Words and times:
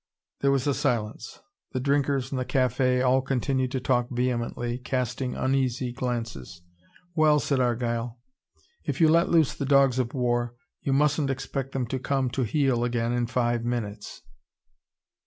There 0.39 0.49
was 0.49 0.65
a 0.65 0.73
silence. 0.73 1.41
The 1.73 1.79
drinkers 1.79 2.31
in 2.31 2.37
the 2.39 2.43
cafe 2.43 3.03
all 3.03 3.21
continued 3.21 3.69
to 3.73 3.79
talk 3.79 4.07
vehemently, 4.09 4.79
casting 4.79 5.35
uneasy 5.35 5.91
glances. 5.91 6.63
"Well," 7.13 7.39
said 7.39 7.59
Argyle, 7.59 8.17
"if 8.83 8.99
you 8.99 9.07
let 9.07 9.29
loose 9.29 9.53
the 9.53 9.63
dogs 9.63 9.99
of 9.99 10.15
war, 10.15 10.55
you 10.81 10.91
mustn't 10.91 11.29
expect 11.29 11.73
them 11.73 11.85
to 11.85 11.99
come 11.99 12.31
to 12.31 12.41
heel 12.41 12.83
again 12.83 13.13
in 13.13 13.27
five 13.27 13.63
minutes." 13.63 14.23